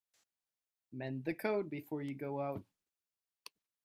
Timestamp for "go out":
2.15-2.63